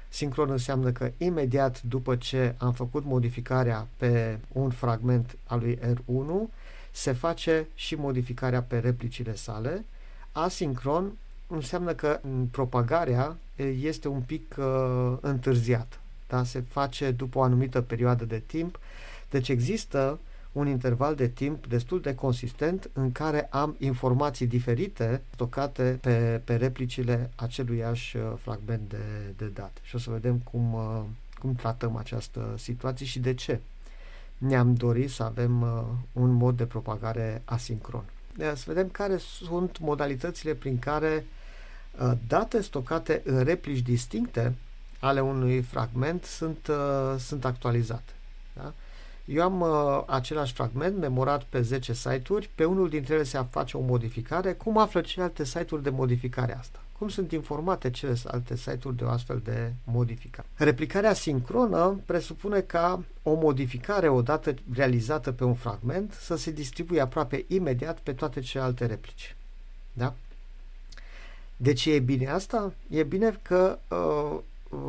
[0.09, 6.53] Sincron înseamnă că imediat după ce am făcut modificarea pe un fragment al lui R1,
[6.91, 9.85] se face și modificarea pe replicile sale.
[10.33, 11.13] Asincron
[11.47, 12.21] înseamnă că
[12.51, 13.37] propagarea
[13.81, 15.97] este un pic uh, întârziată.
[16.29, 16.45] Da?
[16.45, 18.79] Se face după o anumită perioadă de timp.
[19.31, 20.19] Deci există
[20.53, 26.55] un interval de timp destul de consistent în care am informații diferite stocate pe, pe
[26.57, 29.81] replicile aceluiași uh, fragment de, de date.
[29.83, 31.03] Și o să vedem cum, uh,
[31.39, 33.61] cum tratăm această situație și de ce
[34.39, 35.83] ne-am dorit să avem uh,
[36.13, 38.05] un mod de propagare asincron.
[38.37, 41.27] Să vedem care sunt modalitățile prin care
[42.01, 44.55] uh, date stocate în replici distincte
[45.01, 48.13] ale unui fragment sunt, uh, sunt actualizate.
[48.53, 48.73] Da?
[49.33, 53.77] Eu am uh, același fragment memorat pe 10 site-uri, pe unul dintre ele se face
[53.77, 54.53] o modificare.
[54.53, 56.79] Cum află celelalte site-uri de modificare asta?
[56.99, 60.49] Cum sunt informate celelalte site-uri de o astfel de modificare?
[60.55, 67.45] Replicarea sincronă presupune ca o modificare odată realizată pe un fragment să se distribuie aproape
[67.49, 69.37] imediat pe toate celelalte replici.
[69.93, 70.15] Da?
[71.57, 72.73] De ce e bine asta?
[72.89, 74.39] E bine că uh,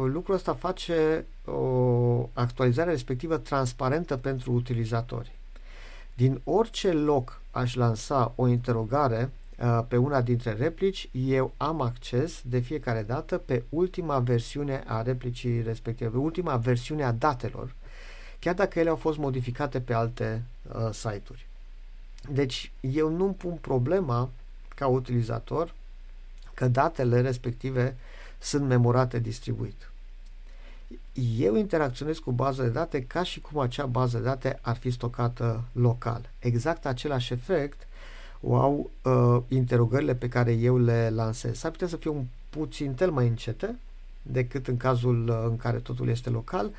[0.05, 5.31] lucrul ăsta face o actualizare respectivă transparentă pentru utilizatori.
[6.13, 12.41] Din orice loc aș lansa o interogare uh, pe una dintre replici, eu am acces
[12.45, 17.75] de fiecare dată pe ultima versiune a replicii respective, pe ultima versiune a datelor,
[18.39, 21.47] chiar dacă ele au fost modificate pe alte uh, site-uri.
[22.29, 24.29] Deci eu nu pun problema
[24.75, 25.73] ca utilizator
[26.53, 27.95] că datele respective
[28.41, 29.91] sunt memorate distribuit
[31.37, 34.89] eu interacționez cu baza de date ca și cum acea bază de date ar fi
[34.89, 36.29] stocată local.
[36.39, 37.87] Exact același efect
[38.41, 41.57] o au uh, interogările pe care eu le lansez.
[41.57, 43.75] S-ar putea să fie un puțin tel mai încete
[44.21, 46.71] decât în cazul uh, în care totul este local,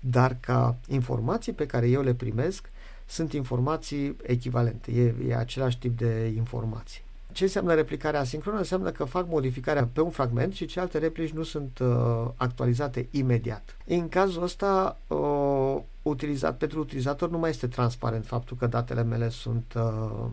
[0.00, 2.70] dar ca informații pe care eu le primesc
[3.06, 7.02] sunt informații echivalente, e, e același tip de informații.
[7.32, 8.58] Ce înseamnă replicarea asincronă?
[8.58, 13.76] Înseamnă că fac modificarea pe un fragment și celelalte replici nu sunt uh, actualizate imediat.
[13.86, 19.28] În cazul ăsta, uh, utilizat, pentru utilizator nu mai este transparent faptul că datele mele
[19.28, 20.26] sunt, uh,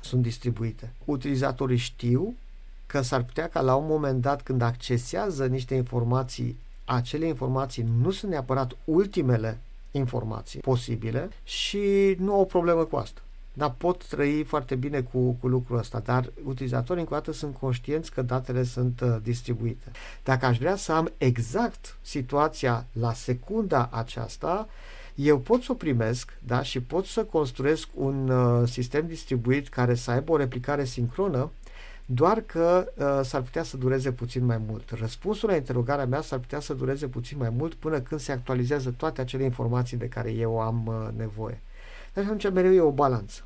[0.00, 0.92] sunt distribuite.
[1.04, 2.34] Utilizatorii știu
[2.86, 8.10] că s-ar putea ca la un moment dat când accesează niște informații, acele informații nu
[8.10, 13.20] sunt neapărat ultimele informații posibile și nu au o problemă cu asta
[13.54, 17.56] dar pot trăi foarte bine cu, cu lucrul ăsta, dar utilizatorii încă o dată sunt
[17.56, 19.90] conștienți că datele sunt uh, distribuite.
[20.22, 24.68] Dacă aș vrea să am exact situația la secunda aceasta,
[25.14, 29.94] eu pot să o primesc da, și pot să construiesc un uh, sistem distribuit care
[29.94, 31.50] să aibă o replicare sincronă,
[32.06, 34.90] doar că uh, s-ar putea să dureze puțin mai mult.
[34.90, 38.94] Răspunsul la interogarea mea s-ar putea să dureze puțin mai mult până când se actualizează
[38.96, 41.60] toate acele informații de care eu am uh, nevoie.
[42.14, 43.42] Deci atunci mereu e o balanță.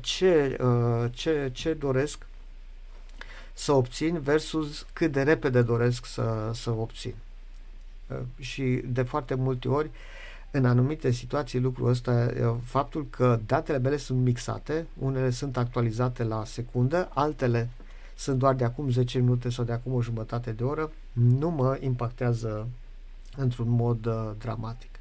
[0.00, 2.26] Ce, uh, ce, ce doresc
[3.52, 7.14] să obțin versus cât de repede doresc să, să obțin.
[8.06, 9.90] Uh, și de foarte multe ori,
[10.50, 16.22] în anumite situații, lucrul ăsta, uh, faptul că datele mele sunt mixate, unele sunt actualizate
[16.22, 17.68] la secundă, altele
[18.14, 21.78] sunt doar de acum 10 minute sau de acum o jumătate de oră, nu mă
[21.80, 22.68] impactează
[23.36, 24.95] într-un mod uh, dramatic.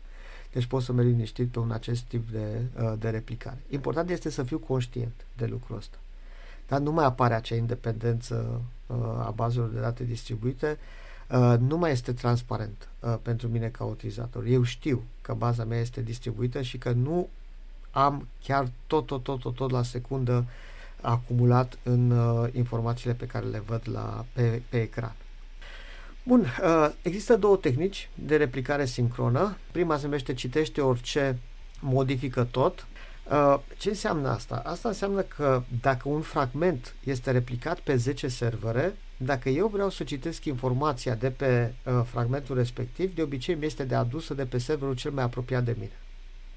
[0.56, 3.58] Deci pot să merg liniștit pe un acest tip de, uh, de replicare.
[3.70, 5.98] Important este să fiu conștient de lucrul ăsta.
[6.68, 10.78] Dar nu mai apare acea independență uh, a bazelor de date distribuite,
[11.30, 12.88] uh, nu mai este transparent
[13.22, 14.46] pentru mine ca utilizator.
[14.46, 17.30] Eu știu că baza mea este distribuită și că nu
[17.92, 20.46] am chiar tot, tot, tot, tot, tot la secundă
[21.02, 22.14] acumulat în
[22.54, 25.16] informațiile pe care le văd la, pe, pe ecran.
[26.28, 29.58] Bun, uh, există două tehnici de replicare sincronă.
[29.72, 31.40] Prima se numește citește orice,
[31.80, 32.88] modifică tot.
[33.32, 34.62] Uh, ce înseamnă asta?
[34.66, 40.04] Asta înseamnă că dacă un fragment este replicat pe 10 servere, dacă eu vreau să
[40.04, 44.58] citesc informația de pe uh, fragmentul respectiv, de obicei mi este de adusă de pe
[44.58, 46.00] serverul cel mai apropiat de mine,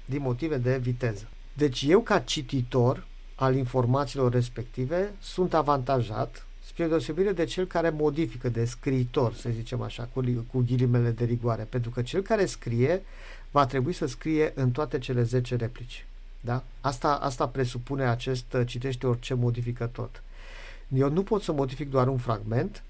[0.05, 1.29] din motive de viteză.
[1.53, 8.49] Deci eu ca cititor al informațiilor respective sunt avantajat spre deosebire de cel care modifică,
[8.49, 13.01] de scriitor, să zicem așa, cu, cu ghilimele de rigoare, pentru că cel care scrie
[13.51, 16.05] va trebui să scrie în toate cele 10 replici.
[16.41, 16.63] Da?
[16.81, 20.23] Asta, asta presupune acest uh, citește orice modifică tot.
[20.95, 22.83] Eu nu pot să modific doar un fragment,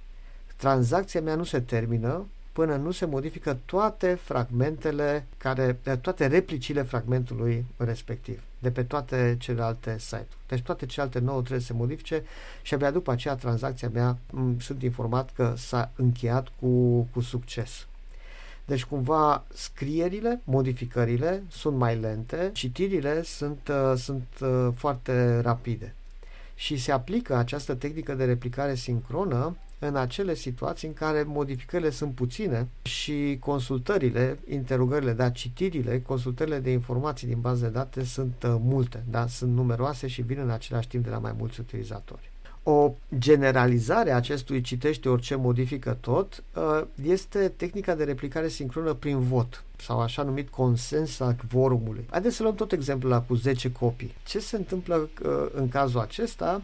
[0.55, 2.25] tranzacția mea nu se termină
[2.59, 9.35] până nu se modifică toate fragmentele, care, uh, toate replicile fragmentului respectiv, de pe toate
[9.39, 10.37] celelalte site-uri.
[10.47, 12.23] Deci toate celelalte nouă trebuie să se modifice
[12.61, 17.87] și abia după aceea tranzacția mea m- sunt informat că s-a încheiat cu, cu succes.
[18.65, 25.95] Deci cumva scrierile, modificările sunt mai lente, citirile sunt, uh, sunt uh, foarte rapide.
[26.55, 32.13] Și se aplică această tehnică de replicare sincronă în acele situații în care modificările sunt
[32.13, 38.55] puține și consultările, interogările, da, citirile, consultările de informații din bază de date sunt uh,
[38.59, 42.29] multe, da, sunt numeroase și vin în același timp de la mai mulți utilizatori
[42.63, 49.19] o generalizare a acestui citește orice modifică tot uh, este tehnica de replicare sincronă prin
[49.19, 52.05] vot sau așa numit consens al quorumului.
[52.09, 54.15] Haideți să luăm tot exemplul ăla cu 10 copii.
[54.25, 56.61] Ce se întâmplă uh, în cazul acesta?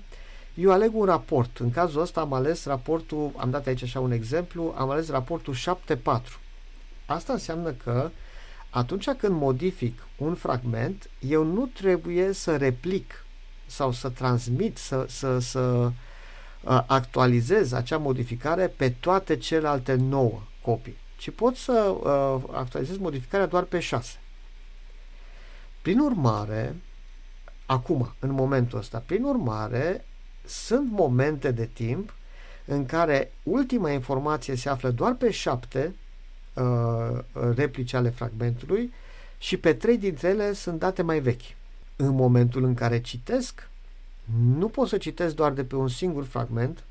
[0.56, 1.58] Eu aleg un raport.
[1.58, 5.56] În cazul ăsta am ales raportul, am dat aici așa un exemplu, am ales raportul
[5.56, 6.22] 7.4.
[7.06, 8.10] Asta înseamnă că
[8.70, 13.26] atunci când modific un fragment, eu nu trebuie să replic
[13.65, 20.98] sau să transmit, să, să, să uh, actualizez acea modificare pe toate celelalte nouă copii,
[21.18, 24.20] ci pot să uh, actualizez modificarea doar pe 6.
[25.82, 26.76] Prin urmare,
[27.65, 30.06] acum, în momentul ăsta, prin urmare,
[30.47, 32.13] sunt momente de timp
[32.65, 35.95] în care ultima informație se află doar pe 7
[36.53, 36.63] uh,
[37.55, 38.93] replici ale fragmentului
[39.38, 41.55] și pe 3 dintre ele sunt date mai vechi
[41.95, 43.69] în momentul în care citesc,
[44.58, 46.84] nu pot să citesc doar de pe un singur fragment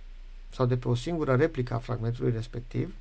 [0.51, 2.95] sau de pe o singură replică a fragmentului respectiv,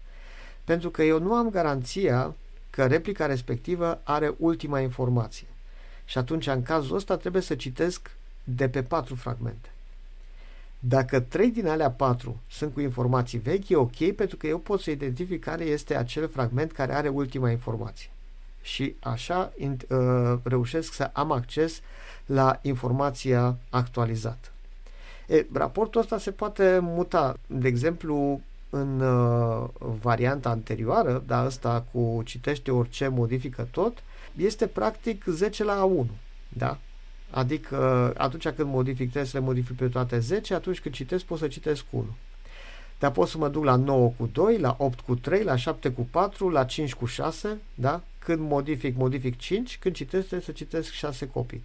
[0.64, 2.36] pentru că eu nu am garanția
[2.70, 5.48] că replica respectivă are ultima informație.
[6.06, 8.12] Și atunci, în cazul ăsta, trebuie să citesc
[8.44, 9.73] de pe patru fragmente.
[10.86, 14.80] Dacă trei din alea patru sunt cu informații vechi, e ok, pentru că eu pot
[14.80, 18.10] să identific care este acel fragment care are ultima informație
[18.64, 21.82] și așa uh, reușesc să am acces
[22.26, 24.48] la informația actualizată.
[25.28, 29.70] E, raportul ăsta se poate muta, de exemplu, în uh,
[30.02, 34.04] varianta anterioară, dar ăsta cu citește orice, modifică tot,
[34.36, 36.08] este practic 10 la 1.
[36.50, 36.78] Da?
[37.34, 41.38] Adică atunci când modific trebuie să le modific pe toate 10, atunci când citesc pot
[41.40, 42.06] să citesc 1.
[43.00, 45.90] Dar pot să mă duc la 9 cu 2, la 8 cu 3, la 7
[45.90, 48.02] cu 4, la 5 cu 6, da?
[48.20, 51.64] Când modific, modific 5, când citesc, trebuie să citesc 6 copii.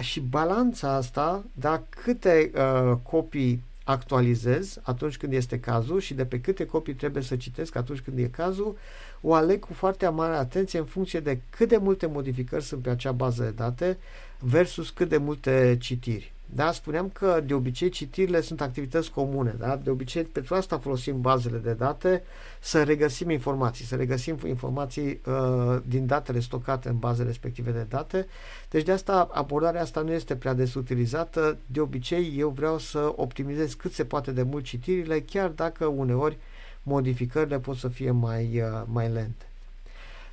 [0.00, 6.40] Și balanța asta, da, câte uh, copii actualizez atunci când este cazul și de pe
[6.40, 8.76] câte copii trebuie să citesc atunci când e cazul,
[9.20, 12.90] o aleg cu foarte mare atenție în funcție de cât de multe modificări sunt pe
[12.90, 13.98] acea bază de date
[14.42, 16.32] versus cât de multe citiri.
[16.54, 19.76] Da, spuneam că de obicei citirile sunt activități comune, da?
[19.76, 22.22] De obicei pentru asta folosim bazele de date
[22.60, 28.26] să regăsim informații, să regăsim informații uh, din datele stocate în bazele respective de date.
[28.70, 31.58] Deci de asta abordarea asta nu este prea des utilizată.
[31.66, 36.38] De obicei eu vreau să optimizez cât se poate de mult citirile, chiar dacă uneori
[36.82, 39.46] modificările pot să fie mai, uh, mai lente.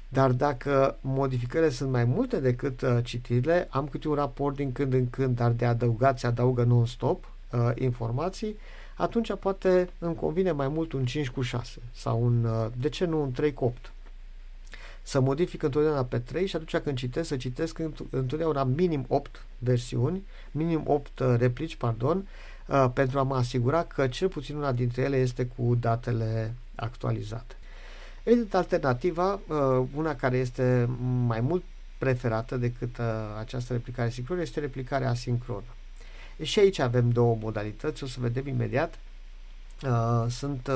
[0.09, 4.93] Dar dacă modificările sunt mai multe decât uh, citirile, am câte un raport din când
[4.93, 8.55] în când, dar de adăugat se adaugă non-stop uh, informații,
[8.97, 13.05] atunci poate îmi convine mai mult un 5 cu 6 sau un, uh, de ce
[13.05, 13.91] nu un 3 cu 8.
[15.01, 20.23] Să modific întotdeauna pe 3 și atunci când citesc, să citesc întotdeauna minim 8 versiuni,
[20.51, 22.27] minim 8 uh, replici, pardon,
[22.67, 27.58] uh, pentru a mă asigura că cel puțin una dintre ele este cu datele actualizate.
[28.29, 30.89] Evident, alternativa, uh, una care este
[31.25, 31.63] mai mult
[31.97, 33.05] preferată decât uh,
[33.39, 35.63] această replicare sincronă, este replicarea asincronă.
[36.41, 38.99] Și aici avem două modalități, o să vedem imediat.
[39.83, 40.69] Uh, sunt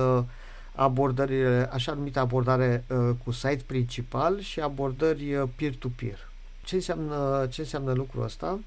[0.76, 2.84] abordările, așa numită abordare
[3.24, 6.30] cu site principal și abordări peer-to-peer.
[6.64, 8.60] Ce înseamnă, ce înseamnă lucrul ăsta?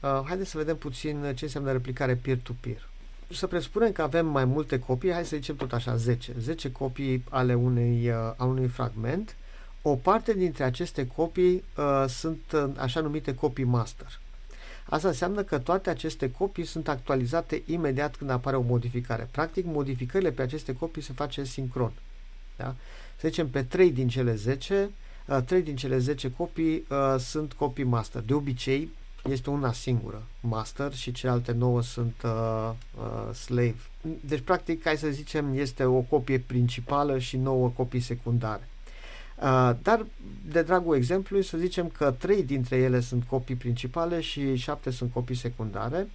[0.00, 2.88] Haideți să vedem puțin ce înseamnă replicare peer-to-peer
[3.36, 7.24] să presupunem că avem mai multe copii, hai să zicem tot așa 10, 10 copii
[7.30, 9.36] ale unui, uh, a unui fragment,
[9.82, 14.20] o parte dintre aceste copii uh, sunt uh, așa numite copii master.
[14.88, 19.28] Asta înseamnă că toate aceste copii sunt actualizate imediat când apare o modificare.
[19.30, 21.92] Practic, modificările pe aceste copii se face sincron.
[22.56, 22.74] Da?
[23.16, 24.90] Să zicem, pe 3 din cele 10,
[25.26, 28.22] uh, 3 din cele 10 copii uh, sunt copii master.
[28.22, 28.90] De obicei,
[29.30, 33.76] este una singură, master, și celelalte nouă sunt uh, uh, slave.
[34.20, 38.68] Deci, practic, hai să zicem, este o copie principală și nouă copii secundare.
[39.42, 40.06] Uh, dar,
[40.48, 45.12] de dragul exemplului, să zicem că trei dintre ele sunt copii principale și șapte sunt
[45.12, 46.08] copii secundare.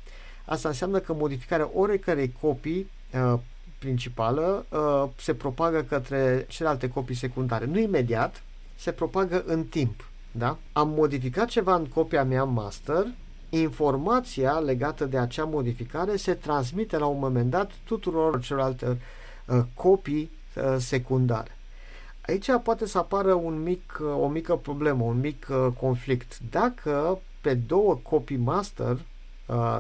[0.46, 3.40] Asta înseamnă că modificarea oricărei copii uh,
[3.80, 7.66] principală uh, se propagă către celelalte copii secundare.
[7.66, 8.44] Nu imediat,
[8.76, 10.09] se propagă în timp.
[10.32, 10.58] Da?
[10.72, 13.08] Am modificat ceva în copia mea master,
[13.50, 18.98] informația legată de acea modificare se transmite la un moment dat tuturor celelalte
[19.46, 21.58] uh, copii uh, secundare.
[22.22, 26.40] Aici poate să apară un mic, uh, o mică problemă, un mic uh, conflict.
[26.50, 29.00] Dacă pe două copii master uh,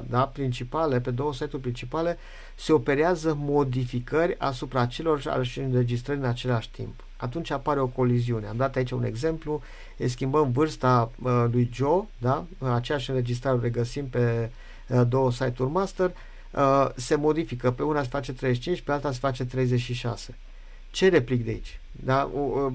[0.07, 2.17] da, principale, pe două site-uri principale,
[2.55, 7.03] se operează modificări asupra celor și înregistrări în același timp.
[7.17, 8.47] Atunci apare o coliziune.
[8.47, 9.61] Am dat aici un exemplu,
[9.97, 12.45] îi schimbăm vârsta uh, lui Joe, da?
[12.73, 14.49] aceeași înregistrare o regăsim pe
[14.87, 16.11] uh, două site-uri master,
[16.51, 20.37] uh, se modifică, pe una se face 35, pe alta se face 36.
[20.91, 21.79] Ce replic de aici?
[21.91, 22.31] Da?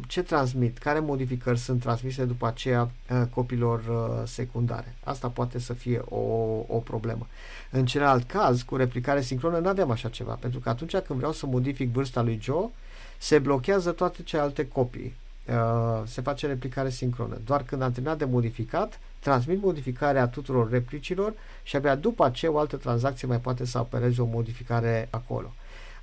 [0.07, 0.79] Ce transmit?
[0.79, 4.95] Care modificări sunt transmise după aceea uh, copilor uh, secundare?
[5.05, 6.21] Asta poate să fie o,
[6.67, 7.27] o problemă.
[7.71, 11.33] În celălalt caz, cu replicare sincronă, nu aveam așa ceva, pentru că atunci când vreau
[11.33, 12.71] să modific vârsta lui Joe,
[13.19, 15.15] se blochează toate celelalte copii.
[15.49, 17.39] Uh, se face replicare sincronă.
[17.45, 22.59] Doar când am terminat de modificat, transmit modificarea tuturor replicilor și abia după aceea o
[22.59, 25.53] altă tranzacție mai poate să apeleze o modificare acolo.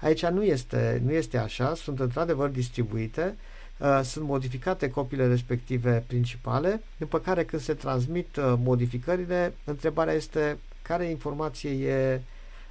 [0.02, 3.36] Aici nu este, nu este așa, sunt într-adevăr distribuite,
[3.78, 10.58] uh, sunt modificate copiile respective principale, după care când se transmit uh, modificările, întrebarea este
[10.82, 12.22] care informație e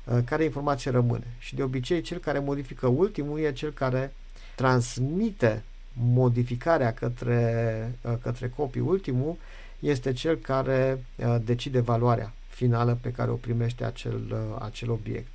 [0.05, 1.26] uh, care informație rămâne.
[1.39, 4.12] Și de obicei cel care modifică ultimul e cel care
[4.55, 5.62] transmite
[5.93, 9.37] modificarea către, uh, către copii ultimul
[9.78, 15.31] este cel care uh, decide valoarea finală pe care o primește acel, uh, acel obiect.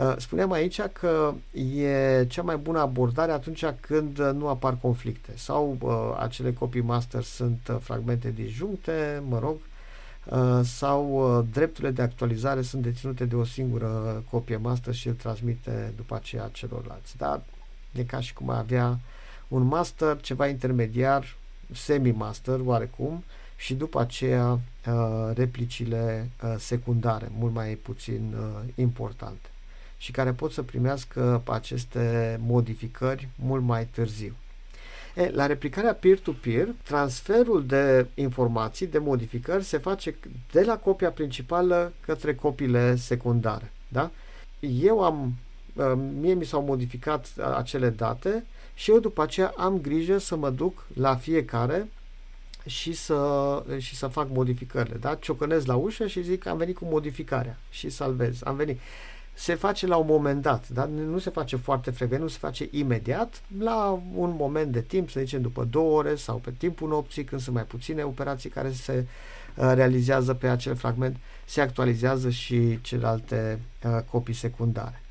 [0.00, 5.76] Uh, spuneam aici că e cea mai bună abordare atunci când nu apar conflicte sau
[5.80, 9.56] uh, acele copii master sunt uh, fragmente disjuncte, mă rog,
[10.24, 15.14] uh, sau uh, drepturile de actualizare sunt deținute de o singură copie master și îl
[15.14, 17.16] transmite după aceea celorlalți.
[17.16, 17.42] Dar
[17.92, 18.98] e ca și cum avea
[19.48, 21.36] un master, ceva intermediar,
[21.72, 23.24] semi-master oarecum,
[23.56, 29.48] și după aceea uh, replicile uh, secundare, mult mai puțin uh, importante
[30.00, 34.34] și care pot să primească aceste modificări mult mai târziu.
[35.14, 40.14] E, la replicarea peer-to-peer, transferul de informații, de modificări, se face
[40.52, 43.72] de la copia principală către copiile secundare.
[43.88, 44.10] Da?
[44.60, 45.34] Eu am,
[45.78, 47.26] ă, mie mi s-au modificat
[47.56, 48.44] acele date
[48.74, 51.88] și eu după aceea am grijă să mă duc la fiecare
[52.66, 54.96] și să, și să fac modificările.
[54.96, 55.14] Da?
[55.14, 58.40] Ciocănesc la ușă și zic am venit cu modificarea și salvez.
[58.44, 58.80] Am venit
[59.34, 62.68] se face la un moment dat, dar nu se face foarte frecvent, nu se face
[62.70, 67.24] imediat, la un moment de timp, să zicem după două ore sau pe timpul nopții,
[67.24, 69.06] când sunt mai puține operații care se
[69.56, 75.02] uh, realizează pe acel fragment, se actualizează și celelalte uh, copii secundare.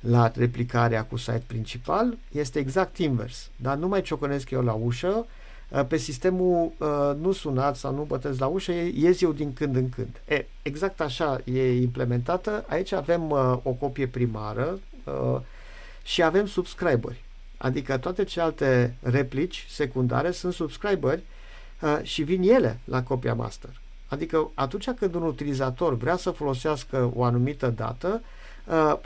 [0.00, 5.08] La replicarea cu site principal este exact invers, dar nu mai ciocănesc eu la ușă,
[5.08, 5.45] Uh,
[5.88, 9.88] pe sistemul uh, nu sunați sau nu băteți la ușă, ies eu din când în
[9.88, 10.20] când.
[10.28, 12.64] E, exact așa e implementată.
[12.68, 14.78] Aici avem uh, o copie primară
[16.02, 17.24] și avem subscriberi.
[17.56, 21.22] Adică toate celelalte replici secundare sunt subscriberi
[22.02, 23.70] și vin ele la copia master.
[24.08, 28.35] Adică atunci când un utilizator vrea să folosească o anumită dată, uh,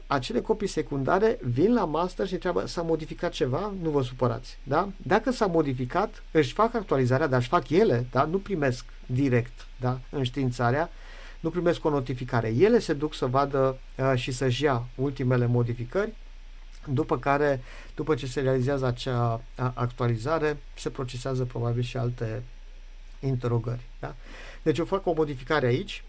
[0.06, 4.58] acele copii secundare vin la master și întreabă s-a modificat ceva, nu vă supărați.
[4.62, 4.88] Da?
[4.96, 8.24] Dacă s-a modificat, își fac actualizarea, dar își fac ele, da?
[8.24, 10.00] nu primesc direct da?
[10.11, 10.90] înștiințarea,
[11.40, 12.48] nu primesc o notificare.
[12.48, 16.12] Ele se duc să vadă uh, și să-și ia ultimele modificări,
[16.88, 17.62] după care,
[17.94, 19.40] după ce se realizează acea
[19.74, 22.42] actualizare, se procesează probabil și alte
[23.20, 23.80] interogări.
[23.98, 24.14] Da?
[24.62, 26.04] Deci eu fac o modificare aici,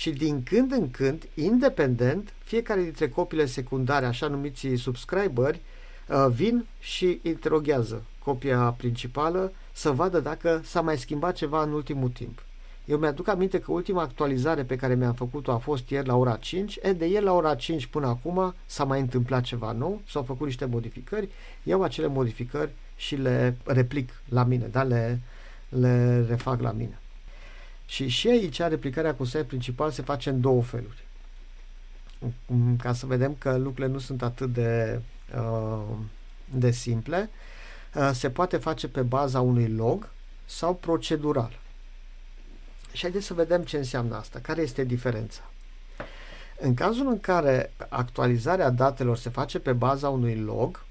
[0.00, 5.60] și din când în când, independent, fiecare dintre copiile secundare, așa numiții subscriberi,
[6.08, 12.08] uh, vin și interoghează copia principală să vadă dacă s-a mai schimbat ceva în ultimul
[12.08, 12.42] timp.
[12.84, 16.36] Eu mi-aduc aminte că ultima actualizare pe care mi-am făcut-o a fost ieri la ora
[16.36, 16.78] 5.
[16.82, 20.46] E, de ieri la ora 5 până acum s-a mai întâmplat ceva nou, s-au făcut
[20.46, 21.28] niște modificări,
[21.62, 24.82] iau acele modificări și le replic la mine, da?
[24.82, 25.20] le,
[25.68, 26.98] le refac la mine.
[27.90, 31.04] Și și aici replicarea cu set principal se face în două feluri.
[32.78, 35.00] Ca să vedem că lucrurile nu sunt atât de,
[35.34, 35.82] uh,
[36.44, 37.30] de simple,
[37.94, 40.08] uh, se poate face pe baza unui log
[40.46, 41.58] sau procedural.
[42.92, 45.50] Și haideți să vedem ce înseamnă asta, care este diferența.
[46.60, 50.84] În cazul în care actualizarea datelor se face pe baza unui log,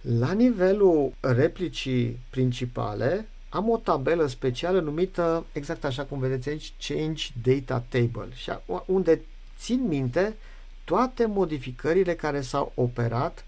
[0.00, 7.24] La nivelul replicii principale, am o tabelă specială numită, exact așa cum vedeți aici, Change
[7.42, 8.52] Data Table, și
[8.86, 9.20] unde
[9.58, 10.36] țin minte
[10.84, 13.44] toate modificările care s-au operat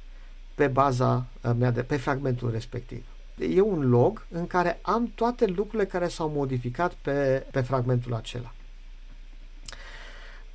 [0.55, 3.05] pe baza uh, mea, de, pe fragmentul respectiv.
[3.39, 8.53] E un log în care am toate lucrurile care s-au modificat pe, pe fragmentul acela.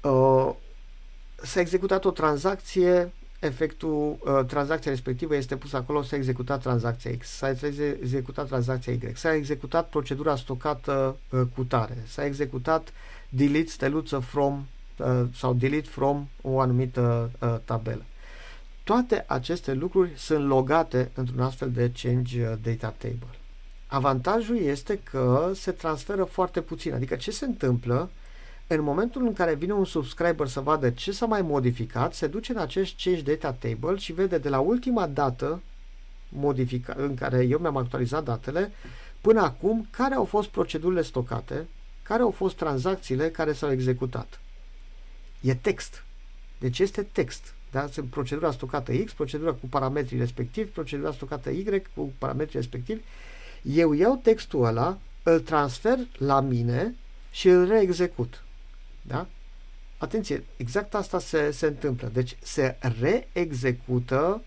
[0.02, 0.54] Uh,
[1.36, 7.28] s-a executat o tranzacție, efectul, uh, tranzacția respectivă este pusă acolo, s-a executat tranzacția X,
[7.28, 12.94] s-a executat tranzacția Y, s-a executat procedura stocată uh, cu tare, s-a executat
[13.30, 14.68] delete steluță from
[14.98, 18.04] uh, sau delete from o anumită uh, tabelă.
[18.84, 23.38] Toate aceste lucruri sunt logate într-un astfel de change uh, data table.
[23.88, 28.10] Avantajul este că se transferă foarte puțin, adică ce se întâmplă
[28.72, 32.52] în momentul în care vine un subscriber să vadă ce s-a mai modificat, se duce
[32.52, 35.62] în acest change data table și vede de la ultima dată
[36.30, 38.72] modifica, în care eu mi-am actualizat datele
[39.22, 41.68] până acum care au fost procedurile stocate,
[42.04, 44.40] care au fost tranzacțiile care s-au executat.
[45.42, 46.04] E text.
[46.60, 47.54] Deci este text.
[47.72, 47.88] Da?
[47.88, 53.02] Sunt procedura stocată X, procedura cu parametrii respectivi, procedura stocată Y cu parametrii respectivi.
[53.62, 56.96] Eu iau textul ăla, îl transfer la mine
[57.32, 58.44] și îl reexecut.
[59.10, 59.28] Da?
[59.98, 62.10] Atenție, exact asta se, se întâmplă.
[62.14, 64.42] Deci se reexecută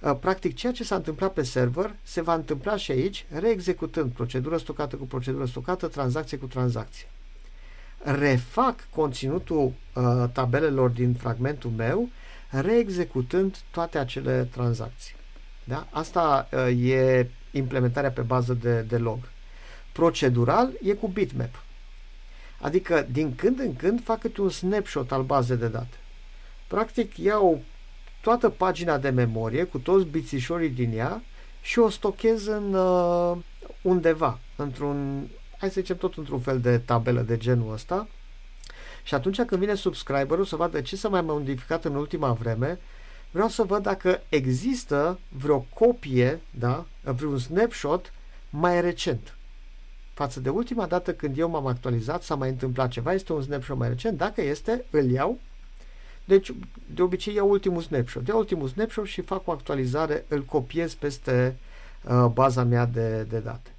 [0.00, 4.56] uh, practic ceea ce s-a întâmplat pe server se va întâmpla și aici, reexecutând procedură
[4.56, 7.06] stocată cu procedură stocată, tranzacție cu tranzacție.
[7.98, 12.08] Refac conținutul uh, tabelelor din fragmentul meu,
[12.48, 15.14] reexecutând toate acele tranzacții.
[15.64, 15.86] Da?
[15.90, 19.18] Asta uh, e implementarea pe bază de, de log.
[19.92, 21.62] Procedural e cu bitmap.
[22.60, 25.96] Adică, din când în când, fac câte un snapshot al bazei de date.
[26.66, 27.62] Practic, iau
[28.20, 31.22] toată pagina de memorie cu toți bițișorii din ea
[31.62, 33.36] și o stochez în uh,
[33.82, 38.08] undeva, într-un, hai să zicem tot într-un fel de tabelă de genul ăsta.
[39.02, 42.78] Și atunci când vine subscriberul să vadă ce s-a mai modificat în ultima vreme,
[43.30, 48.12] vreau să văd dacă există vreo copie, da, vreun snapshot
[48.50, 49.34] mai recent
[50.20, 53.76] față de ultima dată când eu m-am actualizat, s-a mai întâmplat ceva, este un snapshot
[53.76, 55.38] mai recent, dacă este, îl iau.
[56.24, 56.52] Deci,
[56.94, 58.26] de obicei iau ultimul snapshot.
[58.26, 61.58] Iau ultimul snapshot și fac o actualizare, îl copiez peste
[62.04, 63.74] uh, baza mea de, de date.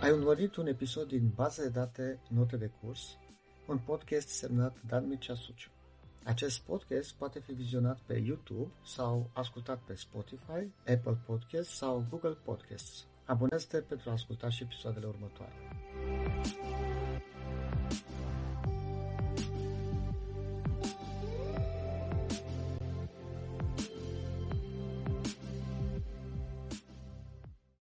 [0.00, 3.18] Ai urmărit un episod din Baza de date Note de curs,
[3.66, 5.70] un podcast semnat Dan Mircea Suciu.
[6.24, 12.36] Acest podcast poate fi vizionat pe YouTube sau ascultat pe Spotify, Apple Podcasts sau Google
[12.44, 13.06] Podcasts.
[13.24, 15.52] Abonează-te pentru a asculta și episoadele următoare.